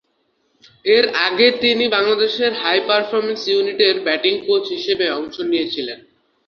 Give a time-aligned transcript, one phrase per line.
[0.85, 5.99] এর আগে তিনি বাংলাদেশের হাই পারফরম্যান্স ইউনিটের ব্যাটিং কোচ হিসাবে অংশ নিয়েছিলেন।